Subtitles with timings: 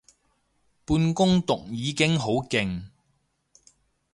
[0.83, 2.85] 半工讀已經好勁